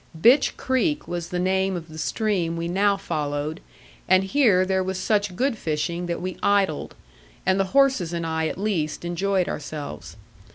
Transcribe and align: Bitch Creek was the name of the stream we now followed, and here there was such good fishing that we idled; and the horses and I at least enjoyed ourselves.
Bitch 0.19 0.57
Creek 0.57 1.07
was 1.07 1.29
the 1.29 1.37
name 1.37 1.75
of 1.75 1.87
the 1.87 1.99
stream 1.99 2.57
we 2.57 2.67
now 2.67 2.97
followed, 2.97 3.61
and 4.07 4.23
here 4.23 4.65
there 4.65 4.83
was 4.83 4.97
such 4.97 5.35
good 5.35 5.59
fishing 5.59 6.07
that 6.07 6.19
we 6.23 6.37
idled; 6.41 6.95
and 7.45 7.59
the 7.59 7.65
horses 7.77 8.11
and 8.11 8.25
I 8.25 8.47
at 8.47 8.57
least 8.57 9.05
enjoyed 9.05 9.47
ourselves. 9.47 10.17